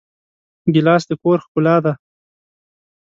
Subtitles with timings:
[0.73, 1.93] ګیلاس د کور ښکلا ده.